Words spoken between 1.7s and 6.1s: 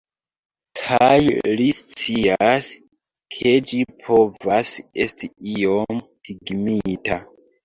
scias, ke ĝi povas esti iom